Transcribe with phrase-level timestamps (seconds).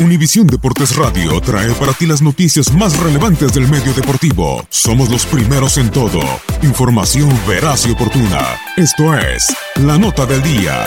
[0.00, 4.66] Univisión Deportes Radio trae para ti las noticias más relevantes del medio deportivo.
[4.68, 6.20] Somos los primeros en todo.
[6.62, 8.58] Información veraz y oportuna.
[8.76, 10.84] Esto es La Nota del Día.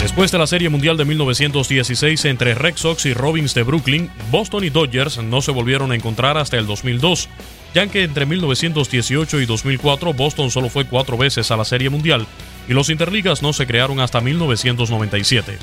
[0.00, 4.64] Después de la Serie Mundial de 1916 entre Red Sox y Robins de Brooklyn, Boston
[4.64, 7.28] y Dodgers no se volvieron a encontrar hasta el 2002,
[7.72, 12.26] ya que entre 1918 y 2004 Boston solo fue cuatro veces a la Serie Mundial
[12.68, 15.58] y los Interligas no se crearon hasta 1997.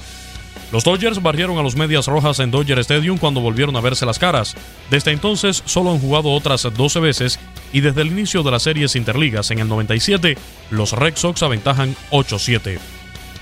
[0.71, 4.19] Los Dodgers barrieron a los Medias Rojas en Dodger Stadium cuando volvieron a verse las
[4.19, 4.55] caras.
[4.91, 7.39] Desde entonces solo han jugado otras 12 veces
[7.73, 10.37] y desde el inicio de las series Interligas en el 97,
[10.69, 12.77] los Red Sox aventajan 8-7.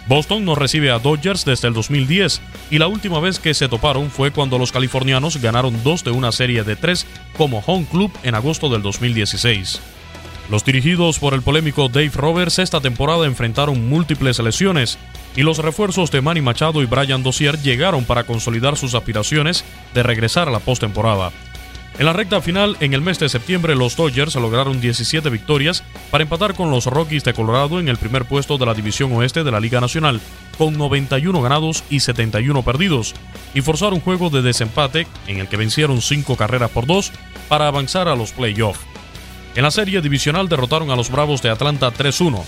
[0.07, 2.39] Boston no recibe a Dodgers desde el 2010
[2.71, 6.31] y la última vez que se toparon fue cuando los californianos ganaron dos de una
[6.31, 9.81] serie de tres como home club en agosto del 2016.
[10.49, 14.97] Los dirigidos por el polémico Dave Roberts esta temporada enfrentaron múltiples lesiones
[15.35, 20.03] y los refuerzos de Manny Machado y Brian Dozier llegaron para consolidar sus aspiraciones de
[20.03, 21.31] regresar a la postemporada.
[21.99, 26.21] En la recta final, en el mes de septiembre, los Dodgers lograron 17 victorias para
[26.21, 29.51] empatar con los Rockies de Colorado en el primer puesto de la División Oeste de
[29.51, 30.21] la Liga Nacional,
[30.57, 33.15] con 91 ganados y 71 perdidos,
[33.53, 37.11] y forzar un juego de desempate en el que vencieron 5 carreras por 2
[37.49, 38.86] para avanzar a los playoffs.
[39.57, 42.43] En la serie divisional derrotaron a los Bravos de Atlanta 3-1,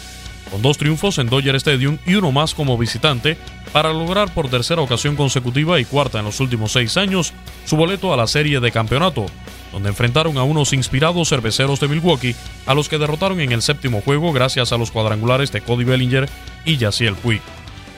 [0.51, 3.35] con dos triunfos en Dodger Stadium y uno más como visitante,
[3.73, 7.33] para lograr por tercera ocasión consecutiva y cuarta en los últimos seis años
[7.65, 9.25] su boleto a la serie de campeonato,
[9.71, 12.35] donde enfrentaron a unos inspirados cerveceros de Milwaukee,
[12.67, 16.29] a los que derrotaron en el séptimo juego gracias a los cuadrangulares de Cody Bellinger
[16.63, 17.41] y Yaciel Puig.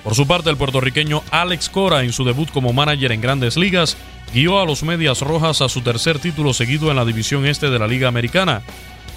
[0.05, 3.97] Por su parte, el puertorriqueño Alex Cora, en su debut como manager en grandes ligas,
[4.33, 7.77] guió a los Medias Rojas a su tercer título seguido en la división este de
[7.77, 8.61] la Liga Americana,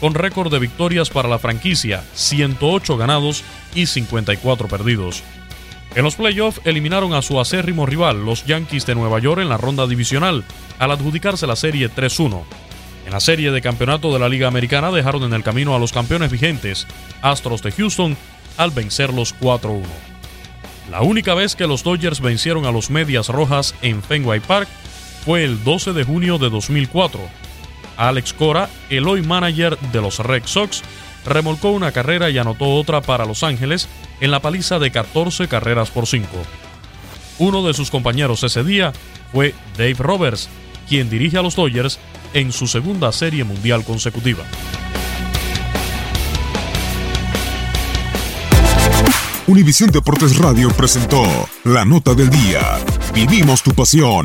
[0.05, 3.43] con récord de victorias para la franquicia, 108 ganados
[3.75, 5.23] y 54 perdidos.
[5.95, 9.57] En los playoffs eliminaron a su acérrimo rival, los Yankees de Nueva York, en la
[9.57, 10.45] ronda divisional,
[10.79, 12.43] al adjudicarse la serie 3-1.
[13.07, 15.91] En la serie de campeonato de la Liga Americana dejaron en el camino a los
[15.91, 16.87] campeones vigentes,
[17.23, 18.15] Astros de Houston,
[18.59, 19.85] al vencerlos 4-1.
[20.91, 24.69] La única vez que los Dodgers vencieron a los Medias Rojas en Fenway Park
[25.25, 27.21] fue el 12 de junio de 2004,
[27.97, 30.82] Alex Cora, el hoy manager de los Red Sox,
[31.25, 33.88] remolcó una carrera y anotó otra para Los Ángeles
[34.21, 36.29] en la paliza de 14 carreras por 5.
[37.38, 38.93] Uno de sus compañeros ese día
[39.32, 40.49] fue Dave Roberts,
[40.88, 41.99] quien dirige a los Dodgers
[42.32, 44.44] en su segunda serie mundial consecutiva.
[49.47, 51.23] Univisión Deportes Radio presentó
[51.64, 52.79] la nota del día.
[53.12, 54.25] Vivimos tu pasión.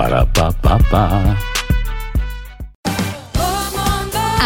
[0.00, 1.59] Para pa pa pa.